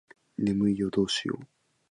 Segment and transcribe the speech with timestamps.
[0.39, 1.45] 眠いよどうしよう